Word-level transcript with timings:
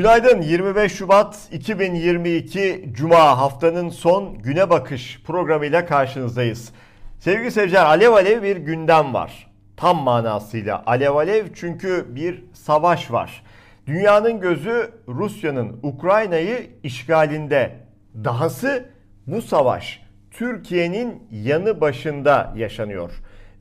Günaydın 0.00 0.42
25 0.42 0.92
Şubat 0.92 1.48
2022 1.52 2.90
Cuma 2.92 3.38
haftanın 3.38 3.88
son 3.88 4.38
güne 4.38 4.70
bakış 4.70 5.22
programıyla 5.26 5.86
karşınızdayız. 5.86 6.72
Sevgili 7.18 7.50
seyirciler 7.50 7.84
alev 7.84 8.12
alev 8.12 8.42
bir 8.42 8.56
gündem 8.56 9.14
var. 9.14 9.50
Tam 9.76 10.02
manasıyla 10.02 10.82
alev 10.86 11.14
alev 11.14 11.46
çünkü 11.54 12.06
bir 12.08 12.44
savaş 12.52 13.12
var. 13.12 13.42
Dünyanın 13.86 14.40
gözü 14.40 14.90
Rusya'nın 15.08 15.80
Ukrayna'yı 15.82 16.70
işgalinde. 16.82 17.76
Dahası 18.24 18.84
bu 19.26 19.42
savaş 19.42 20.02
Türkiye'nin 20.30 21.22
yanı 21.30 21.80
başında 21.80 22.54
yaşanıyor. 22.56 23.12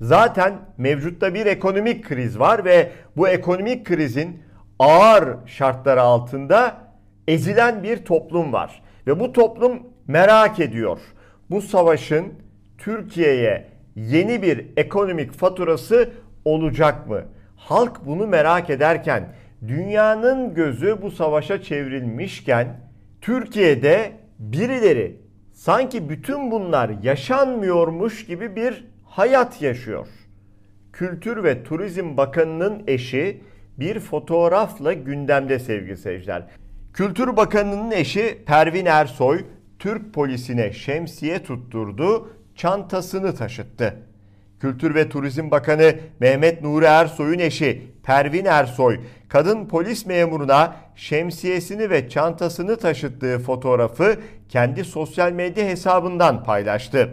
Zaten 0.02 0.54
mevcutta 0.78 1.34
bir 1.34 1.46
ekonomik 1.46 2.06
kriz 2.06 2.40
var 2.40 2.66
ve 2.66 2.92
bu 3.18 3.28
ekonomik 3.28 3.86
krizin 3.86 4.49
ağır 4.80 5.48
şartları 5.48 6.02
altında 6.02 6.78
ezilen 7.28 7.84
bir 7.84 8.06
toplum 8.06 8.54
var. 8.54 8.84
Ve 9.08 9.20
bu 9.20 9.34
toplum 9.34 9.80
merak 10.08 10.60
ediyor. 10.60 11.00
Bu 11.50 11.62
savaşın 11.62 12.34
Türkiye'ye 12.78 13.68
yeni 13.96 14.42
bir 14.42 14.66
ekonomik 14.78 15.32
faturası 15.32 16.10
olacak 16.46 17.10
mı? 17.10 17.22
Halk 17.56 18.06
bunu 18.06 18.28
merak 18.28 18.70
ederken 18.70 19.36
dünyanın 19.68 20.54
gözü 20.54 21.02
bu 21.02 21.12
savaşa 21.12 21.62
çevrilmişken 21.62 22.80
Türkiye'de 23.22 24.12
birileri 24.40 25.22
sanki 25.54 26.10
bütün 26.10 26.52
bunlar 26.52 26.92
yaşanmıyormuş 27.04 28.26
gibi 28.26 28.56
bir 28.56 28.88
hayat 29.06 29.62
yaşıyor. 29.62 30.08
Kültür 30.94 31.44
ve 31.44 31.64
Turizm 31.64 32.18
Bakanı'nın 32.18 32.84
eşi 32.88 33.42
bir 33.80 34.00
fotoğrafla 34.00 34.94
gündemde 34.94 35.60
sevgili 35.60 35.98
seyirciler. 35.98 36.44
Kültür 36.94 37.38
Bakanı'nın 37.38 37.92
eşi 37.92 38.38
Pervin 38.46 38.86
Ersoy 38.86 39.46
Türk 39.80 40.14
polisine 40.14 40.74
şemsiye 40.74 41.44
tutturdu, 41.44 42.30
çantasını 42.56 43.36
taşıttı. 43.36 43.96
Kültür 44.60 44.96
ve 44.96 45.10
Turizm 45.10 45.52
Bakanı 45.52 45.96
Mehmet 46.20 46.62
Nuri 46.62 46.86
Ersoy'un 46.86 47.40
eşi 47.40 47.82
Pervin 48.04 48.46
Ersoy, 48.46 49.00
kadın 49.30 49.66
polis 49.66 50.06
memuruna 50.06 50.76
şemsiyesini 50.96 51.90
ve 51.90 52.10
çantasını 52.10 52.78
taşıttığı 52.78 53.40
fotoğrafı 53.40 54.16
kendi 54.50 54.84
sosyal 54.86 55.32
medya 55.32 55.66
hesabından 55.66 56.44
paylaştı. 56.44 57.10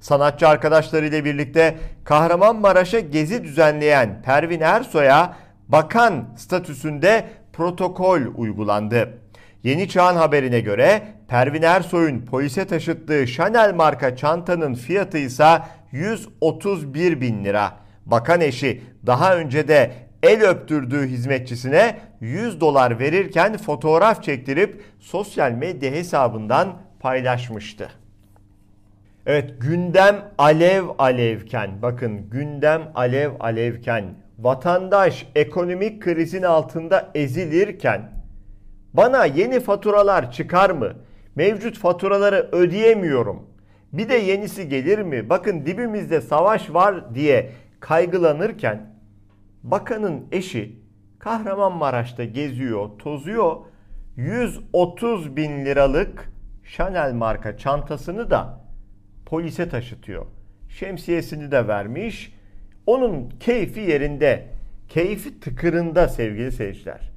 Sanatçı 0.00 0.48
arkadaşlarıyla 0.48 1.24
birlikte 1.24 1.78
Kahramanmaraş'a 2.04 3.00
gezi 3.00 3.44
düzenleyen 3.44 4.22
Pervin 4.24 4.60
Ersoy'a 4.60 5.36
bakan 5.72 6.24
statüsünde 6.36 7.24
protokol 7.52 8.20
uygulandı. 8.36 9.18
Yeni 9.62 9.88
Çağ'ın 9.88 10.16
haberine 10.16 10.60
göre 10.60 11.02
Pervin 11.28 11.62
Ersoy'un 11.62 12.20
polise 12.20 12.66
taşıttığı 12.66 13.26
Chanel 13.26 13.74
marka 13.74 14.16
çantanın 14.16 14.74
fiyatı 14.74 15.18
ise 15.18 15.58
131 15.92 17.20
bin 17.20 17.44
lira. 17.44 17.72
Bakan 18.06 18.40
eşi 18.40 18.82
daha 19.06 19.36
önce 19.36 19.68
de 19.68 19.92
el 20.22 20.42
öptürdüğü 20.42 21.06
hizmetçisine 21.06 21.96
100 22.20 22.60
dolar 22.60 22.98
verirken 22.98 23.56
fotoğraf 23.56 24.22
çektirip 24.22 24.82
sosyal 25.00 25.52
medya 25.52 25.90
hesabından 25.92 26.78
paylaşmıştı. 27.00 27.88
Evet 29.26 29.54
gündem 29.60 30.16
alev 30.38 30.84
alevken 30.98 31.82
bakın 31.82 32.30
gündem 32.30 32.82
alev 32.94 33.30
alevken 33.40 34.04
vatandaş 34.40 35.26
ekonomik 35.34 36.02
krizin 36.02 36.42
altında 36.42 37.10
ezilirken 37.14 38.10
bana 38.94 39.24
yeni 39.24 39.60
faturalar 39.60 40.32
çıkar 40.32 40.70
mı? 40.70 40.92
Mevcut 41.34 41.78
faturaları 41.78 42.48
ödeyemiyorum. 42.52 43.50
Bir 43.92 44.08
de 44.08 44.14
yenisi 44.14 44.68
gelir 44.68 44.98
mi? 44.98 45.30
Bakın 45.30 45.66
dibimizde 45.66 46.20
savaş 46.20 46.74
var 46.74 47.14
diye 47.14 47.50
kaygılanırken 47.80 48.94
bakanın 49.62 50.26
eşi 50.32 50.80
Kahramanmaraş'ta 51.18 52.24
geziyor, 52.24 52.90
tozuyor. 52.98 53.56
130 54.16 55.36
bin 55.36 55.64
liralık 55.64 56.32
Chanel 56.76 57.12
marka 57.12 57.56
çantasını 57.56 58.30
da 58.30 58.64
polise 59.26 59.68
taşıtıyor. 59.68 60.26
Şemsiyesini 60.68 61.50
de 61.50 61.68
vermiş. 61.68 62.39
Onun 62.86 63.28
keyfi 63.40 63.80
yerinde, 63.80 64.46
keyfi 64.88 65.40
tıkırında 65.40 66.08
sevgili 66.08 66.52
seyirciler. 66.52 67.10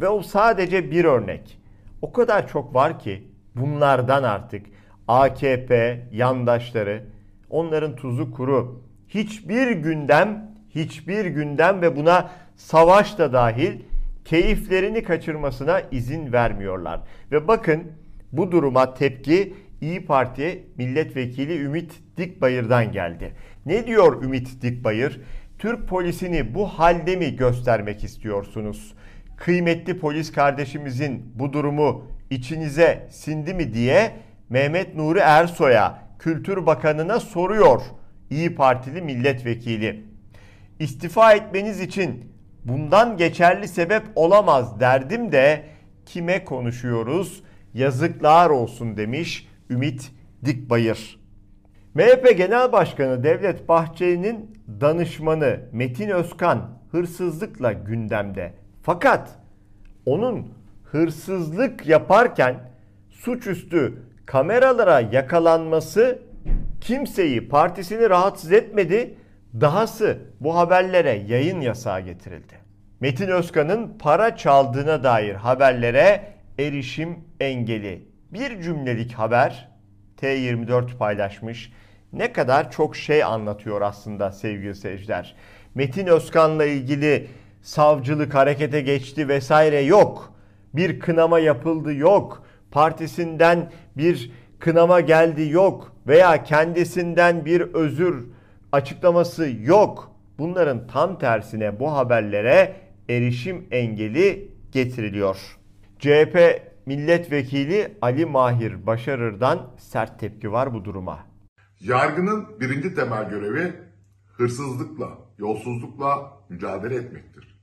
Ve 0.00 0.08
o 0.08 0.22
sadece 0.22 0.90
bir 0.90 1.04
örnek. 1.04 1.58
O 2.02 2.12
kadar 2.12 2.48
çok 2.48 2.74
var 2.74 2.98
ki 2.98 3.22
bunlardan 3.54 4.22
artık 4.22 4.66
AKP 5.08 6.00
yandaşları, 6.12 7.04
onların 7.50 7.96
tuzu 7.96 8.32
kuru. 8.32 8.82
Hiçbir 9.08 9.70
gündem, 9.70 10.50
hiçbir 10.70 11.26
gündem 11.26 11.82
ve 11.82 11.96
buna 11.96 12.30
savaş 12.56 13.18
da 13.18 13.32
dahil 13.32 13.80
keyiflerini 14.24 15.02
kaçırmasına 15.02 15.80
izin 15.80 16.32
vermiyorlar. 16.32 17.00
Ve 17.32 17.48
bakın 17.48 17.92
bu 18.32 18.52
duruma 18.52 18.94
tepki 18.94 19.54
İyi 19.80 20.06
Parti 20.06 20.64
milletvekili 20.76 21.62
Ümit 21.62 22.00
Dikbayır'dan 22.16 22.92
geldi. 22.92 23.32
Ne 23.66 23.86
diyor 23.86 24.22
Ümit 24.22 24.62
Dikbayır? 24.62 25.20
Türk 25.58 25.88
polisini 25.88 26.54
bu 26.54 26.66
halde 26.66 27.16
mi 27.16 27.36
göstermek 27.36 28.04
istiyorsunuz? 28.04 28.94
Kıymetli 29.36 29.98
polis 29.98 30.32
kardeşimizin 30.32 31.32
bu 31.34 31.52
durumu 31.52 32.04
içinize 32.30 33.08
sindi 33.10 33.54
mi 33.54 33.74
diye 33.74 34.12
Mehmet 34.48 34.96
Nuri 34.96 35.18
Ersoy'a 35.18 35.98
Kültür 36.18 36.66
Bakanı'na 36.66 37.20
soruyor 37.20 37.82
İyi 38.30 38.54
Partili 38.54 39.02
milletvekili. 39.02 40.04
İstifa 40.78 41.32
etmeniz 41.32 41.80
için 41.80 42.32
bundan 42.64 43.16
geçerli 43.16 43.68
sebep 43.68 44.02
olamaz 44.14 44.80
derdim 44.80 45.32
de 45.32 45.64
kime 46.06 46.44
konuşuyoruz? 46.44 47.42
Yazıklar 47.74 48.50
olsun 48.50 48.96
demiş 48.96 49.48
Ümit 49.70 50.12
Dikbayır. 50.44 51.23
MHP 51.94 52.36
Genel 52.36 52.72
Başkanı 52.72 53.24
Devlet 53.24 53.68
Bahçeli'nin 53.68 54.58
danışmanı 54.80 55.60
Metin 55.72 56.08
Özkan 56.08 56.70
hırsızlıkla 56.90 57.72
gündemde. 57.72 58.52
Fakat 58.82 59.30
onun 60.06 60.52
hırsızlık 60.84 61.86
yaparken 61.86 62.56
suçüstü 63.10 64.02
kameralara 64.26 65.00
yakalanması 65.00 66.18
kimseyi, 66.80 67.48
partisini 67.48 68.10
rahatsız 68.10 68.52
etmedi. 68.52 69.14
Dahası 69.60 70.18
bu 70.40 70.56
haberlere 70.56 71.22
yayın 71.28 71.60
yasağı 71.60 72.00
getirildi. 72.00 72.54
Metin 73.00 73.28
Özkan'ın 73.28 73.98
para 73.98 74.36
çaldığına 74.36 75.02
dair 75.02 75.34
haberlere 75.34 76.32
erişim 76.58 77.18
engeli. 77.40 78.08
Bir 78.32 78.62
cümlelik 78.62 79.12
haber 79.12 79.68
T24 80.20 80.96
paylaşmış. 80.96 81.72
Ne 82.14 82.32
kadar 82.32 82.70
çok 82.70 82.96
şey 82.96 83.24
anlatıyor 83.24 83.80
aslında 83.80 84.32
sevgili 84.32 84.74
seyirciler. 84.74 85.34
Metin 85.74 86.06
Özkan'la 86.06 86.64
ilgili 86.64 87.26
savcılık 87.62 88.34
harekete 88.34 88.80
geçti 88.80 89.28
vesaire 89.28 89.80
yok. 89.80 90.32
Bir 90.74 91.00
kınama 91.00 91.38
yapıldı 91.38 91.94
yok. 91.94 92.46
Partisinden 92.70 93.72
bir 93.96 94.32
kınama 94.58 95.00
geldi 95.00 95.48
yok 95.48 95.92
veya 96.06 96.42
kendisinden 96.42 97.44
bir 97.44 97.60
özür 97.60 98.24
açıklaması 98.72 99.50
yok. 99.62 100.12
Bunların 100.38 100.86
tam 100.86 101.18
tersine 101.18 101.80
bu 101.80 101.92
haberlere 101.92 102.76
erişim 103.08 103.66
engeli 103.70 104.48
getiriliyor. 104.72 105.58
CHP 105.98 106.62
milletvekili 106.86 107.96
Ali 108.02 108.26
Mahir 108.26 108.86
Başarır'dan 108.86 109.58
sert 109.76 110.20
tepki 110.20 110.52
var 110.52 110.74
bu 110.74 110.84
duruma. 110.84 111.33
Yargının 111.84 112.60
birinci 112.60 112.94
temel 112.94 113.28
görevi 113.28 113.72
hırsızlıkla, 114.36 115.18
yolsuzlukla 115.38 116.38
mücadele 116.48 116.94
etmektir. 116.94 117.60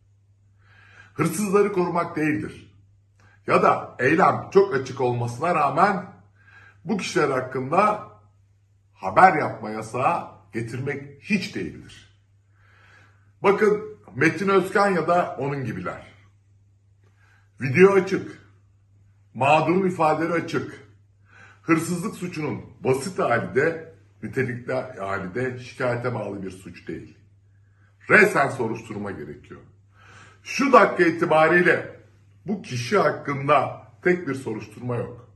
Hırsızları 1.13 1.73
korumak 1.73 2.15
değildir. 2.15 2.75
Ya 3.47 3.63
da 3.63 3.95
eylem 3.99 4.49
çok 4.53 4.75
açık 4.75 5.01
olmasına 5.01 5.55
rağmen 5.55 6.05
bu 6.85 6.97
kişiler 6.97 7.29
hakkında 7.29 8.09
haber 8.93 9.33
yapma 9.33 9.69
yasağı 9.69 10.27
getirmek 10.53 11.23
hiç 11.23 11.55
değildir. 11.55 12.21
Bakın 13.43 13.97
Metin 14.15 14.49
Özkan 14.49 14.89
ya 14.89 15.07
da 15.07 15.35
onun 15.39 15.65
gibiler. 15.65 16.07
Video 17.61 17.93
açık. 17.93 18.41
Mağdurun 19.33 19.87
ifadeleri 19.87 20.33
açık. 20.33 20.87
Hırsızlık 21.61 22.15
suçunun 22.15 22.61
basit 22.83 23.19
hali 23.19 23.55
de 23.55 23.90
nitelikli 24.23 24.73
hali 24.99 25.35
de 25.35 25.59
şikayete 25.59 26.13
bağlı 26.13 26.43
bir 26.43 26.51
suç 26.51 26.87
değil. 26.87 27.17
Resen 28.09 28.49
soruşturma 28.49 29.11
gerekiyor. 29.11 29.61
Şu 30.43 30.73
dakika 30.73 31.03
itibariyle 31.03 32.01
Bu 32.45 32.61
kişi 32.61 32.97
hakkında 32.97 33.87
tek 34.01 34.27
bir 34.27 34.33
soruşturma 34.33 34.95
yok. 34.95 35.29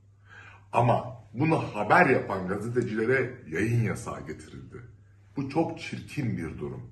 Ama 0.73 1.23
bunu 1.33 1.57
haber 1.57 2.05
yapan 2.05 2.47
gazetecilere 2.47 3.43
yayın 3.47 3.83
yasağı 3.83 4.27
getirildi. 4.27 4.77
Bu 5.37 5.49
çok 5.49 5.79
çirkin 5.79 6.37
bir 6.37 6.59
durum. 6.59 6.91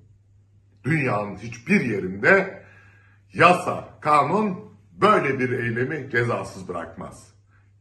Dünyanın 0.84 1.36
hiçbir 1.36 1.80
yerinde 1.80 2.64
yasa, 3.32 3.98
kanun 4.00 4.74
böyle 4.92 5.38
bir 5.38 5.50
eylemi 5.50 6.10
cezasız 6.10 6.68
bırakmaz. 6.68 7.34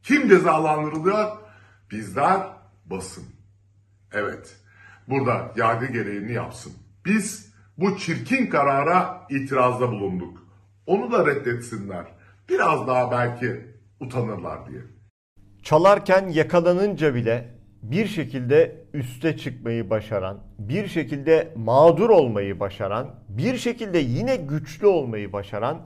Kim 0.03 0.29
cezalandırılıyor? 0.29 1.37
Bizler 1.91 2.47
basın. 2.85 3.23
Evet, 4.13 4.57
burada 5.07 5.51
yargı 5.55 5.85
gereğini 5.85 6.31
yapsın. 6.31 6.73
Biz 7.05 7.53
bu 7.77 7.97
çirkin 7.97 8.47
karara 8.47 9.27
itirazda 9.29 9.91
bulunduk. 9.91 10.47
Onu 10.85 11.11
da 11.11 11.25
reddetsinler. 11.25 12.05
Biraz 12.49 12.87
daha 12.87 13.11
belki 13.11 13.67
utanırlar 13.99 14.69
diye. 14.69 14.81
Çalarken 15.63 16.27
yakalanınca 16.27 17.15
bile 17.15 17.53
bir 17.83 18.07
şekilde 18.07 18.85
üste 18.93 19.37
çıkmayı 19.37 19.89
başaran, 19.89 20.43
bir 20.59 20.87
şekilde 20.87 21.53
mağdur 21.55 22.09
olmayı 22.09 22.59
başaran, 22.59 23.15
bir 23.29 23.57
şekilde 23.57 23.97
yine 23.97 24.35
güçlü 24.35 24.87
olmayı 24.87 25.33
başaran 25.33 25.81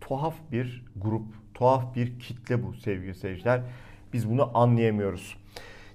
tuhaf 0.00 0.34
bir 0.52 0.84
grup, 0.96 1.26
tuhaf 1.54 1.94
bir 1.94 2.18
kitle 2.18 2.62
bu 2.62 2.74
sevgili 2.74 3.14
seyirciler. 3.14 3.60
Biz 4.12 4.30
bunu 4.30 4.58
anlayamıyoruz. 4.58 5.36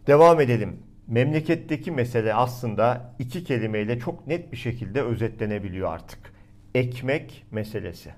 Devam 0.08 0.42
edelim. 0.42 0.87
Memleketteki 1.08 1.92
mesele 1.92 2.34
aslında 2.34 3.14
iki 3.20 3.44
kelimeyle 3.44 4.00
çok 4.00 4.28
net 4.28 4.52
bir 4.52 4.58
şekilde 4.58 5.02
özetlenebiliyor 5.02 5.94
artık. 5.94 6.20
Ekmek 6.76 7.46
meselesi. 7.52 8.10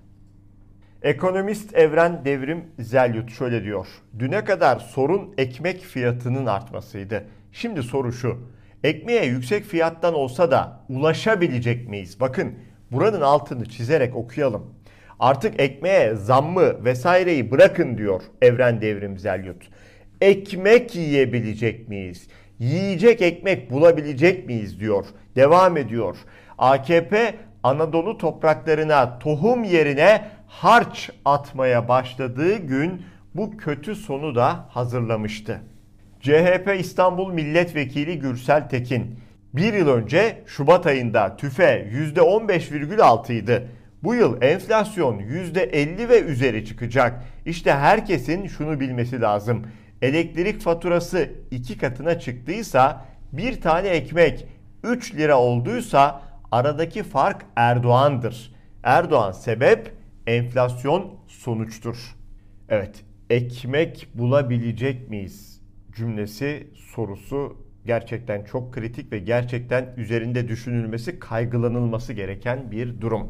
Ekonomist 1.01 1.75
Evren 1.75 2.25
Devrim 2.25 2.63
Zelyut 2.79 3.31
şöyle 3.31 3.63
diyor. 3.63 3.87
Düne 4.19 4.43
kadar 4.43 4.79
sorun 4.79 5.33
ekmek 5.37 5.81
fiyatının 5.81 6.45
artmasıydı. 6.45 7.25
Şimdi 7.51 7.83
soru 7.83 8.13
şu. 8.13 8.37
Ekmeğe 8.83 9.25
yüksek 9.25 9.63
fiyattan 9.63 10.13
olsa 10.13 10.51
da 10.51 10.85
ulaşabilecek 10.89 11.89
miyiz? 11.89 12.19
Bakın 12.19 12.53
buranın 12.91 13.21
altını 13.21 13.65
çizerek 13.65 14.15
okuyalım. 14.15 14.73
Artık 15.19 15.61
ekmeğe 15.61 16.15
zammı 16.15 16.85
vesaireyi 16.85 17.51
bırakın 17.51 17.97
diyor 17.97 18.21
Evren 18.41 18.81
Devrim 18.81 19.17
Zelyut. 19.17 19.69
Ekmek 20.21 20.95
yiyebilecek 20.95 21.89
miyiz? 21.89 22.27
Yiyecek 22.59 23.21
ekmek 23.21 23.71
bulabilecek 23.71 24.45
miyiz 24.45 24.79
diyor. 24.79 25.05
Devam 25.35 25.77
ediyor. 25.77 26.17
AKP 26.57 27.35
Anadolu 27.63 28.17
topraklarına 28.17 29.19
tohum 29.19 29.63
yerine 29.63 30.25
harç 30.47 31.09
atmaya 31.25 31.87
başladığı 31.87 32.57
gün 32.57 33.01
bu 33.35 33.57
kötü 33.57 33.95
sonu 33.95 34.35
da 34.35 34.65
hazırlamıştı. 34.69 35.61
CHP 36.21 36.75
İstanbul 36.79 37.33
Milletvekili 37.33 38.19
Gürsel 38.19 38.69
Tekin 38.69 39.19
bir 39.53 39.73
yıl 39.73 39.87
önce 39.87 40.43
Şubat 40.45 40.87
ayında 40.87 41.37
tüfe 41.37 41.89
%15,6 42.15 43.33
idi. 43.33 43.67
Bu 44.03 44.15
yıl 44.15 44.41
enflasyon 44.41 45.19
%50 45.19 46.09
ve 46.09 46.21
üzeri 46.21 46.65
çıkacak. 46.65 47.23
İşte 47.45 47.73
herkesin 47.73 48.47
şunu 48.47 48.79
bilmesi 48.79 49.21
lazım. 49.21 49.65
Elektrik 50.01 50.61
faturası 50.61 51.29
iki 51.51 51.77
katına 51.77 52.19
çıktıysa 52.19 53.05
bir 53.31 53.61
tane 53.61 53.87
ekmek 53.87 54.47
3 54.83 55.15
lira 55.15 55.39
olduysa 55.39 56.21
aradaki 56.51 57.03
fark 57.03 57.45
Erdoğan'dır. 57.55 58.55
Erdoğan 58.83 59.31
sebep, 59.31 59.93
enflasyon 60.27 61.15
sonuçtur. 61.27 62.15
Evet, 62.69 63.03
ekmek 63.29 64.07
bulabilecek 64.13 65.09
miyiz 65.09 65.61
cümlesi 65.95 66.67
sorusu 66.75 67.57
gerçekten 67.85 68.43
çok 68.43 68.73
kritik 68.73 69.11
ve 69.11 69.19
gerçekten 69.19 69.93
üzerinde 69.97 70.47
düşünülmesi, 70.47 71.19
kaygılanılması 71.19 72.13
gereken 72.13 72.71
bir 72.71 73.01
durum. 73.01 73.27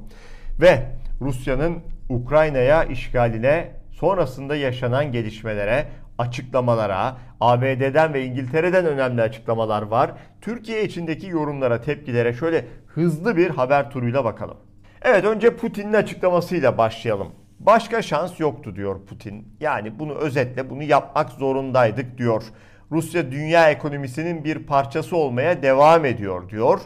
Ve 0.62 0.86
Rusya'nın 1.22 1.78
Ukrayna'ya 2.10 2.84
işgaline 2.84 3.72
sonrasında 3.92 4.56
yaşanan 4.56 5.12
gelişmelere, 5.12 5.88
açıklamalara, 6.20 7.18
ABD'den 7.42 8.14
ve 8.14 8.26
İngiltere'den 8.26 8.86
önemli 8.86 9.22
açıklamalar 9.22 9.82
var. 9.82 10.12
Türkiye 10.42 10.84
içindeki 10.84 11.28
yorumlara, 11.28 11.82
tepkilere 11.82 12.34
şöyle 12.34 12.66
hızlı 12.88 13.38
bir 13.38 13.50
haber 13.50 13.92
turuyla 13.92 14.26
bakalım. 14.26 14.58
Evet 15.02 15.26
önce 15.26 15.56
Putin'in 15.56 15.94
açıklamasıyla 15.94 16.78
başlayalım. 16.78 17.28
Başka 17.60 18.02
şans 18.02 18.40
yoktu 18.40 18.76
diyor 18.76 19.06
Putin. 19.06 19.48
Yani 19.60 20.00
bunu 20.00 20.14
özetle 20.14 20.70
bunu 20.70 20.84
yapmak 20.84 21.30
zorundaydık 21.30 22.18
diyor. 22.18 22.44
Rusya 22.92 23.32
dünya 23.32 23.70
ekonomisinin 23.72 24.44
bir 24.44 24.60
parçası 24.60 25.18
olmaya 25.18 25.64
devam 25.64 26.06
ediyor 26.06 26.50
diyor. 26.50 26.82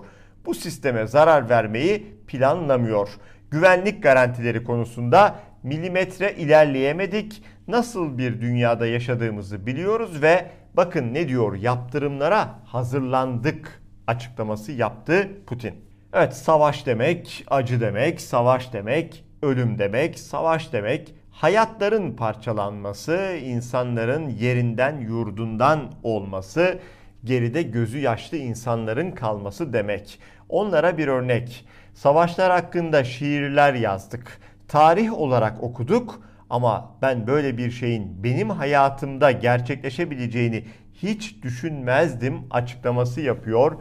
Bu 0.46 0.54
sisteme 0.54 1.08
zarar 1.08 1.50
vermeyi 1.50 2.16
planlamıyor. 2.28 3.10
Güvenlik 3.52 4.04
garantileri 4.04 4.64
konusunda 4.64 5.36
milimetre 5.64 6.34
ilerleyemedik. 6.34 7.44
Nasıl 7.68 8.18
bir 8.18 8.42
dünyada 8.42 8.88
yaşadığımızı 8.88 9.66
biliyoruz 9.66 10.22
ve 10.22 10.50
bakın 10.74 11.14
ne 11.14 11.28
diyor 11.28 11.56
yaptırımlara 11.56 12.60
hazırlandık 12.66 13.82
açıklaması 14.08 14.72
yaptı 14.72 15.32
Putin. 15.48 15.74
Evet 16.14 16.36
savaş 16.36 16.86
demek, 16.86 17.46
acı 17.48 17.82
demek, 17.82 18.22
savaş 18.22 18.74
demek, 18.74 19.26
ölüm 19.42 19.80
demek, 19.80 20.20
savaş 20.20 20.74
demek, 20.74 21.16
hayatların 21.32 22.16
parçalanması, 22.16 23.38
insanların 23.44 24.30
yerinden 24.30 25.00
yurdundan 25.00 25.92
olması, 26.04 26.80
geride 27.24 27.62
gözü 27.62 28.00
yaşlı 28.00 28.38
insanların 28.38 29.12
kalması 29.12 29.74
demek. 29.74 30.20
Onlara 30.50 30.98
bir 30.98 31.08
örnek. 31.08 31.66
Savaşlar 31.94 32.52
hakkında 32.52 33.04
şiirler 33.04 33.74
yazdık. 33.74 34.40
Tarih 34.68 35.14
olarak 35.14 35.64
okuduk 35.64 36.22
ama 36.54 36.96
ben 37.02 37.28
böyle 37.28 37.58
bir 37.58 37.72
şeyin 37.72 38.24
benim 38.24 38.50
hayatımda 38.50 39.32
gerçekleşebileceğini 39.32 40.64
hiç 40.94 41.44
düşünmezdim 41.44 42.42
açıklaması 42.52 43.22
yapıyor. 43.22 43.72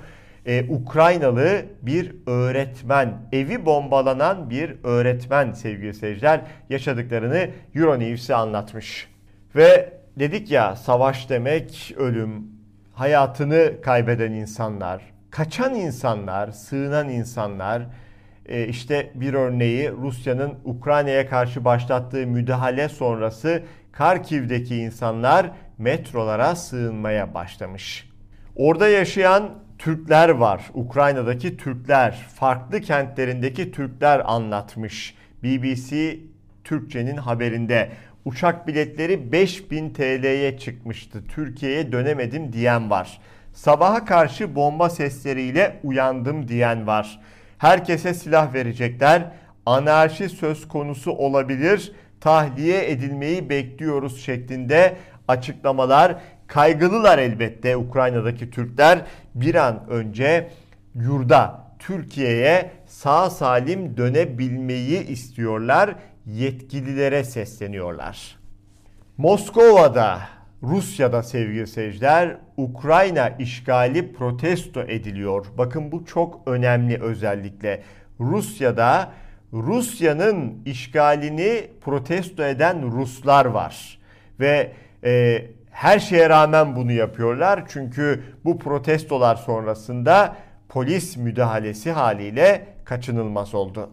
Ee, 0.47 0.64
Ukraynalı 0.68 1.62
bir 1.82 2.14
öğretmen, 2.26 3.14
evi 3.32 3.66
bombalanan 3.66 4.50
bir 4.50 4.76
öğretmen 4.85 5.52
sevgili 5.52 5.94
seyirciler 5.94 6.40
yaşadıklarını 6.70 7.50
Euronews'e 7.75 8.35
anlatmış. 8.35 9.08
Ve 9.56 9.92
dedik 10.18 10.50
ya 10.50 10.76
savaş 10.76 11.30
demek 11.30 11.94
ölüm, 11.97 12.47
hayatını 12.92 13.73
kaybeden 13.82 14.32
insanlar, 14.32 15.02
kaçan 15.30 15.75
insanlar, 15.75 16.50
sığınan 16.50 17.08
insanlar, 17.08 17.82
e, 18.46 18.66
işte 18.66 19.11
bir 19.14 19.34
örneği 19.34 19.92
Rusya'nın 19.92 20.54
Ukrayna'ya 20.64 21.28
karşı 21.28 21.64
başlattığı 21.64 22.26
müdahale 22.26 22.88
sonrası 22.88 23.62
Karkiv'deki 23.92 24.76
insanlar 24.76 25.50
metrolara 25.78 26.56
sığınmaya 26.56 27.34
başlamış. 27.34 28.08
Orada 28.56 28.88
yaşayan 28.88 29.50
Türkler 29.78 30.28
var. 30.28 30.70
Ukrayna'daki 30.75 31.56
Türkler, 31.56 32.26
farklı 32.34 32.80
kentlerindeki 32.80 33.72
Türkler 33.72 34.22
anlatmış. 34.25 35.14
BBC 35.42 36.18
Türkçe'nin 36.64 37.16
haberinde 37.16 37.90
uçak 38.25 38.66
biletleri 38.66 39.32
5000 39.32 39.90
TL'ye 39.90 40.58
çıkmıştı. 40.58 41.22
Türkiye'ye 41.28 41.92
dönemedim 41.92 42.52
diyen 42.52 42.90
var. 42.90 43.20
Sabaha 43.52 44.04
karşı 44.04 44.54
bomba 44.54 44.90
sesleriyle 44.90 45.80
uyandım 45.82 46.49
diyen 46.49 46.87
var. 46.87 47.20
Herkese 47.62 48.14
silah 48.14 48.54
verecekler. 48.54 49.33
Anarşi 49.66 50.28
söz 50.28 50.69
konusu 50.69 51.12
olabilir. 51.12 51.92
Tahliye 52.21 52.90
edilmeyi 52.90 53.50
bekliyoruz 53.50 54.25
şeklinde 54.25 54.97
açıklamalar. 55.28 56.16
Kaygılılar 56.47 57.19
elbette 57.19 57.76
Ukrayna'daki 57.76 58.50
Türkler 58.50 59.02
bir 59.35 59.54
an 59.54 59.87
önce 59.88 60.50
yurda 60.95 61.64
Türkiye'ye 61.78 62.71
sağ 62.87 63.31
salim 63.31 63.97
dönebilmeyi 63.97 65.07
istiyorlar. 65.07 65.95
Yetkililere 66.26 67.25
sesleniyorlar. 67.25 68.38
Moskova'da, 69.16 70.19
Rusya'da 70.62 71.23
sevgili 71.23 71.66
seyirciler 71.66 72.37
Ukrayna 72.57 73.28
işgali 73.28 74.12
protesto 74.12 74.81
ediliyor. 74.81 75.47
Bakın 75.59 75.92
bu 75.92 76.04
çok 76.04 76.49
önemli 76.49 77.02
özellikle. 77.02 77.83
Rusya'da 78.21 79.12
Rusya'nın 79.52 80.62
işgalini 80.64 81.71
protesto 81.81 82.45
eden 82.45 82.92
Ruslar 82.92 83.45
var. 83.45 83.99
Ve 84.40 84.73
e, 85.04 85.45
her 85.71 85.99
şeye 85.99 86.28
rağmen 86.28 86.76
bunu 86.76 86.92
yapıyorlar. 86.92 87.64
Çünkü 87.69 88.23
bu 88.45 88.59
protestolar 88.59 89.37
sonrasında 89.37 90.37
polis 90.69 91.16
müdahalesi 91.16 91.92
haliyle 91.92 92.66
kaçınılmaz 92.85 93.54
oldu. 93.54 93.90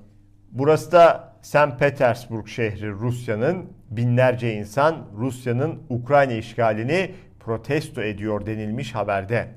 Burası 0.51 0.91
da 0.91 1.28
St. 1.41 1.79
Petersburg 1.79 2.47
şehri 2.47 2.91
Rusya'nın 2.91 3.65
binlerce 3.89 4.53
insan 4.53 5.07
Rusya'nın 5.17 5.79
Ukrayna 5.89 6.33
işgalini 6.33 7.11
protesto 7.39 8.01
ediyor 8.01 8.45
denilmiş 8.45 8.95
haberde. 8.95 9.47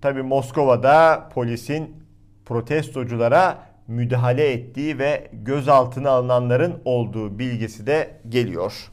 Tabi 0.00 0.22
Moskova'da 0.22 1.28
polisin 1.34 2.04
protestoculara 2.44 3.58
müdahale 3.88 4.52
ettiği 4.52 4.98
ve 4.98 5.28
gözaltına 5.32 6.10
alınanların 6.10 6.82
olduğu 6.84 7.38
bilgisi 7.38 7.86
de 7.86 8.10
geliyor. 8.28 8.90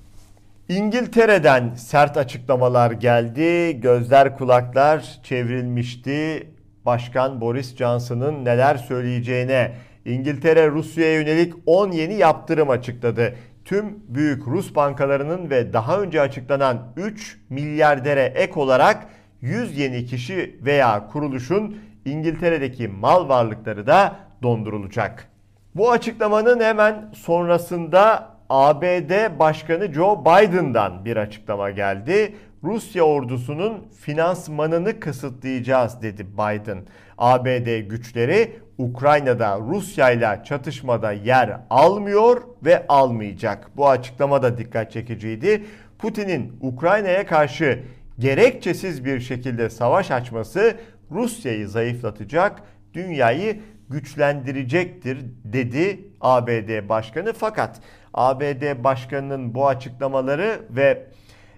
İngiltere'den 0.70 1.74
sert 1.74 2.18
açıklamalar 2.18 2.92
geldi. 2.92 3.82
Gözler 3.82 4.38
kulaklar 4.38 5.20
çevrilmişti. 5.24 6.48
Başkan 6.86 7.42
Boris 7.42 7.76
Johnson'ın 7.76 8.46
neler 8.46 8.76
söyleyeceğine 8.76 9.72
İngiltere 10.08 10.72
Rusya'ya 10.72 11.14
yönelik 11.14 11.54
10 11.66 11.92
yeni 11.92 12.14
yaptırım 12.14 12.70
açıkladı. 12.70 13.36
Tüm 13.66 14.00
büyük 14.08 14.48
Rus 14.48 14.76
bankalarının 14.76 15.50
ve 15.50 15.74
daha 15.74 16.02
önce 16.02 16.22
açıklanan 16.22 16.94
3 16.98 17.40
milyardere 17.50 18.22
ek 18.36 18.60
olarak 18.60 19.08
100 19.42 19.78
yeni 19.78 20.06
kişi 20.06 20.60
veya 20.62 21.08
kuruluşun 21.08 21.78
İngiltere'deki 22.06 22.88
mal 22.88 23.30
varlıkları 23.30 23.88
da 23.88 24.16
dondurulacak. 24.44 25.28
Bu 25.76 25.92
açıklamanın 25.92 26.60
hemen 26.60 27.12
sonrasında 27.16 28.30
ABD 28.50 29.40
Başkanı 29.40 29.94
Joe 29.94 30.22
Biden'dan 30.26 31.06
bir 31.06 31.18
açıklama 31.18 31.70
geldi. 31.72 32.36
Rusya 32.64 33.04
ordusunun 33.04 33.88
finansmanını 34.02 35.00
kısıtlayacağız 35.00 36.02
dedi 36.02 36.28
Biden. 36.34 36.78
ABD 37.18 37.80
güçleri 37.80 38.56
Ukrayna'da 38.78 39.60
Rusya 39.60 40.12
ile 40.12 40.42
çatışmada 40.44 41.12
yer 41.12 41.60
almıyor 41.70 42.42
ve 42.66 42.88
almayacak. 42.88 43.70
Bu 43.78 43.90
açıklama 43.90 44.44
da 44.44 44.58
dikkat 44.58 44.92
çekiciydi. 44.92 45.66
Putin'in 46.00 46.58
Ukrayna'ya 46.62 47.26
karşı 47.26 47.80
gerekçesiz 48.20 49.06
bir 49.06 49.20
şekilde 49.20 49.70
savaş 49.70 50.12
açması 50.12 50.78
Rusya'yı 51.12 51.68
zayıflatacak, 51.68 52.62
dünyayı 52.94 53.60
güçlendirecektir 53.90 55.18
dedi 55.44 56.00
ABD 56.22 56.90
Başkanı. 56.90 57.34
Fakat 57.34 57.82
ABD 58.14 58.84
Başkanı'nın 58.84 59.54
bu 59.54 59.68
açıklamaları 59.68 60.62
ve 60.70 61.08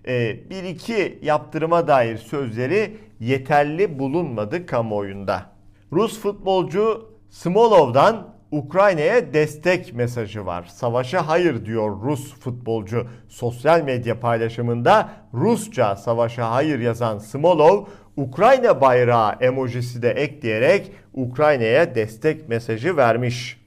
e, 0.08 0.50
bir 0.50 0.64
iki 0.64 1.20
yaptırıma 1.22 1.88
dair 1.88 2.18
sözleri 2.18 2.98
yeterli 3.20 4.00
bulunmadı 4.00 4.66
kamuoyunda. 4.66 5.46
Rus 5.92 6.20
futbolcu 6.20 7.10
Smolov'dan 7.30 8.40
Ukrayna'ya 8.52 9.34
destek 9.34 9.94
mesajı 9.94 10.46
var. 10.46 10.64
Savaşa 10.64 11.28
hayır 11.28 11.66
diyor 11.66 12.02
Rus 12.02 12.40
futbolcu. 12.40 13.08
Sosyal 13.28 13.82
medya 13.82 14.20
paylaşımında 14.20 15.10
Rusça 15.34 15.96
savaşa 15.96 16.52
hayır 16.52 16.80
yazan 16.80 17.18
Smolov, 17.18 17.86
Ukrayna 18.18 18.82
bayrağı 18.82 19.36
emojisi 19.42 20.02
de 20.02 20.10
ekleyerek 20.10 20.92
Ukrayna'ya 21.14 21.96
destek 21.96 22.50
mesajı 22.50 22.98
vermiş. 22.98 23.62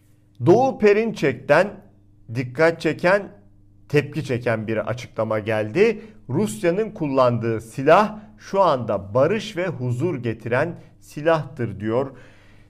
Doğu 0.47 0.79
Perinçek'ten 0.79 1.69
dikkat 2.35 2.81
çeken, 2.81 3.29
tepki 3.89 4.25
çeken 4.25 4.67
bir 4.67 4.77
açıklama 4.77 5.39
geldi. 5.39 6.01
Rusya'nın 6.29 6.91
kullandığı 6.91 7.61
silah 7.61 8.19
şu 8.39 8.63
anda 8.63 9.15
barış 9.15 9.57
ve 9.57 9.67
huzur 9.67 10.23
getiren 10.23 10.75
silahtır 11.01 11.81
diyor. 11.81 12.11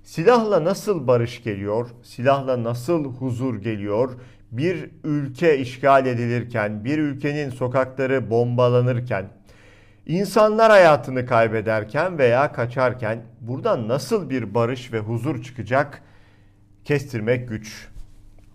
Silahla 0.02 0.64
nasıl 0.64 1.06
barış 1.06 1.42
geliyor? 1.42 1.88
Silahla 2.02 2.62
nasıl 2.62 3.04
huzur 3.04 3.62
geliyor? 3.62 4.10
Bir 4.50 4.90
ülke 5.04 5.58
işgal 5.58 6.06
edilirken, 6.06 6.84
bir 6.84 6.98
ülkenin 6.98 7.50
sokakları 7.50 8.30
bombalanırken, 8.30 9.28
insanlar 10.06 10.70
hayatını 10.70 11.26
kaybederken 11.26 12.18
veya 12.18 12.52
kaçarken 12.52 13.24
buradan 13.40 13.88
nasıl 13.88 14.30
bir 14.30 14.54
barış 14.54 14.92
ve 14.92 14.98
huzur 14.98 15.42
çıkacak? 15.42 16.02
Kestirmek 16.84 17.48
güç. 17.48 17.91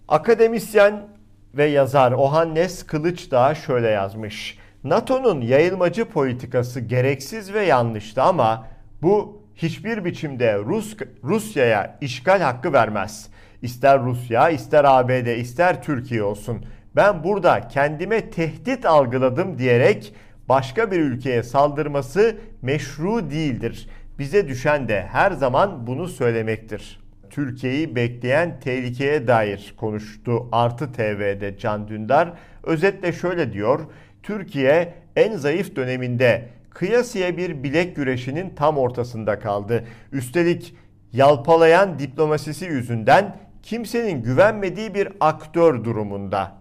Akademisyen 0.07 1.07
ve 1.53 1.65
yazar 1.65 2.11
Ohannes 2.11 2.83
Kılıç 2.83 3.31
da 3.31 3.55
şöyle 3.55 3.87
yazmış. 3.87 4.57
NATO'nun 4.83 5.41
yayılmacı 5.41 6.05
politikası 6.05 6.79
gereksiz 6.79 7.53
ve 7.53 7.65
yanlıştı 7.65 8.21
ama 8.21 8.67
bu 9.01 9.43
hiçbir 9.55 10.05
biçimde 10.05 10.57
Rus 10.57 10.97
Rusya'ya 11.23 11.97
işgal 12.01 12.41
hakkı 12.41 12.73
vermez. 12.73 13.29
İster 13.61 14.03
Rusya, 14.03 14.49
ister 14.49 14.83
ABD, 14.83 15.37
ister 15.37 15.83
Türkiye 15.83 16.23
olsun. 16.23 16.65
Ben 16.95 17.23
burada 17.23 17.67
kendime 17.67 18.29
tehdit 18.29 18.85
algıladım 18.85 19.57
diyerek 19.57 20.13
başka 20.49 20.91
bir 20.91 20.99
ülkeye 20.99 21.43
saldırması 21.43 22.37
meşru 22.61 23.29
değildir. 23.29 23.89
Bize 24.19 24.47
düşen 24.47 24.87
de 24.87 25.01
her 25.01 25.31
zaman 25.31 25.87
bunu 25.87 26.07
söylemektir. 26.07 27.06
Türkiye'yi 27.29 27.95
bekleyen 27.95 28.59
tehlikeye 28.59 29.27
dair 29.27 29.73
konuştu 29.77 30.49
Artı 30.51 30.91
TV'de 30.91 31.57
Can 31.57 31.87
Dündar. 31.87 32.33
Özetle 32.63 33.11
şöyle 33.11 33.53
diyor. 33.53 33.79
Türkiye 34.23 34.93
en 35.15 35.37
zayıf 35.37 35.75
döneminde 35.75 36.49
kıyasıya 36.69 37.37
bir 37.37 37.63
bilek 37.63 37.95
güreşinin 37.95 38.55
tam 38.55 38.77
ortasında 38.77 39.39
kaldı. 39.39 39.85
Üstelik 40.11 40.75
yalpalayan 41.13 41.99
diplomasisi 41.99 42.65
yüzünden 42.65 43.37
kimsenin 43.63 44.23
güvenmediği 44.23 44.95
bir 44.95 45.09
aktör 45.19 45.83
durumunda. 45.83 46.51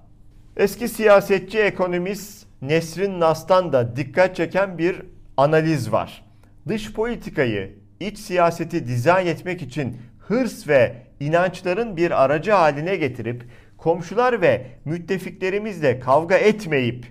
Eski 0.56 0.88
siyasetçi 0.88 1.58
ekonomist 1.58 2.46
Nesrin 2.62 3.20
Nas'tan 3.20 3.72
da 3.72 3.96
dikkat 3.96 4.36
çeken 4.36 4.78
bir 4.78 5.02
analiz 5.36 5.92
var. 5.92 6.24
Dış 6.68 6.92
politikayı, 6.92 7.74
iç 8.00 8.18
siyaseti 8.18 8.86
dizayn 8.86 9.26
etmek 9.26 9.62
için 9.62 9.96
hırs 10.28 10.68
ve 10.68 10.94
inançların 11.20 11.96
bir 11.96 12.24
aracı 12.24 12.52
haline 12.52 12.96
getirip 12.96 13.44
komşular 13.78 14.40
ve 14.40 14.66
müttefiklerimizle 14.84 16.00
kavga 16.00 16.36
etmeyip 16.36 17.06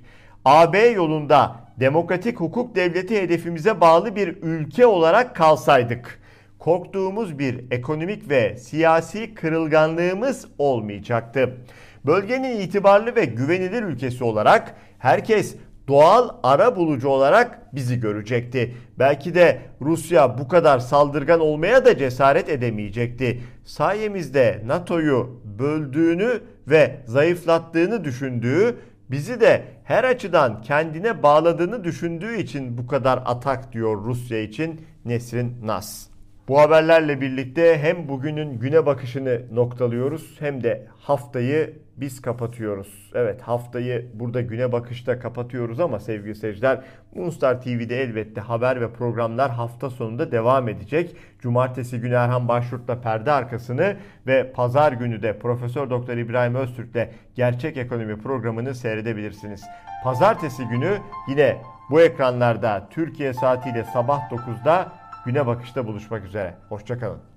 AB 0.45 0.79
yolunda 0.79 1.55
demokratik 1.79 2.39
hukuk 2.39 2.75
devleti 2.75 3.21
hedefimize 3.21 3.81
bağlı 3.81 4.15
bir 4.15 4.27
ülke 4.41 4.85
olarak 4.85 5.35
kalsaydık 5.35 6.19
korktuğumuz 6.59 7.39
bir 7.39 7.71
ekonomik 7.71 8.29
ve 8.29 8.57
siyasi 8.57 9.33
kırılganlığımız 9.33 10.47
olmayacaktı. 10.57 11.57
Bölgenin 12.05 12.59
itibarlı 12.59 13.15
ve 13.15 13.25
güvenilir 13.25 13.83
ülkesi 13.83 14.23
olarak 14.23 14.75
herkes 14.99 15.55
doğal 15.87 16.29
ara 16.43 16.75
bulucu 16.75 17.07
olarak 17.07 17.75
bizi 17.75 17.99
görecekti. 17.99 18.73
Belki 18.99 19.35
de 19.35 19.61
Rusya 19.81 20.37
bu 20.37 20.47
kadar 20.47 20.79
saldırgan 20.79 21.39
olmaya 21.39 21.85
da 21.85 21.97
cesaret 21.97 22.49
edemeyecekti. 22.49 23.41
Sayemizde 23.65 24.61
NATO'yu 24.65 25.41
böldüğünü 25.59 26.41
ve 26.67 26.95
zayıflattığını 27.05 28.03
düşündüğü, 28.03 28.75
bizi 29.11 29.41
de 29.41 29.63
her 29.83 30.03
açıdan 30.03 30.61
kendine 30.61 31.23
bağladığını 31.23 31.83
düşündüğü 31.83 32.37
için 32.37 32.77
bu 32.77 32.87
kadar 32.87 33.23
atak 33.25 33.73
diyor 33.73 34.03
Rusya 34.03 34.39
için 34.39 34.81
Nesrin 35.05 35.55
Nas. 35.63 36.07
Bu 36.47 36.59
haberlerle 36.59 37.21
birlikte 37.21 37.77
hem 37.77 38.07
bugünün 38.07 38.59
güne 38.59 38.85
bakışını 38.85 39.41
noktalıyoruz 39.51 40.35
hem 40.39 40.63
de 40.63 40.87
haftayı 40.99 41.73
biz 41.97 42.21
kapatıyoruz. 42.21 43.11
Evet 43.15 43.41
haftayı 43.41 44.05
burada 44.13 44.41
güne 44.41 44.71
bakışta 44.71 45.19
kapatıyoruz 45.19 45.79
ama 45.79 45.99
sevgili 45.99 46.35
seyirciler 46.35 46.81
Moonstar 47.15 47.61
TV'de 47.61 48.01
elbette 48.01 48.41
haber 48.41 48.81
ve 48.81 48.91
programlar 48.93 49.51
hafta 49.51 49.89
sonunda 49.89 50.31
devam 50.31 50.69
edecek. 50.69 51.15
Cumartesi 51.39 51.99
günü 51.99 52.13
Erhan 52.13 52.47
Başyurt'la 52.47 53.01
perde 53.01 53.31
arkasını 53.31 53.97
ve 54.27 54.51
pazar 54.51 54.91
günü 54.91 55.21
de 55.21 55.39
Profesör 55.39 55.89
Doktor 55.89 56.17
İbrahim 56.17 56.55
Öztürk'le 56.55 57.09
Gerçek 57.35 57.77
Ekonomi 57.77 58.17
programını 58.17 58.75
seyredebilirsiniz. 58.75 59.63
Pazartesi 60.03 60.65
günü 60.65 60.97
yine 61.29 61.61
bu 61.89 62.01
ekranlarda 62.01 62.87
Türkiye 62.89 63.33
saatiyle 63.33 63.83
sabah 63.83 64.31
9'da 64.31 64.91
güne 65.25 65.47
bakışta 65.47 65.87
buluşmak 65.87 66.25
üzere. 66.25 66.53
Hoşçakalın. 66.69 67.34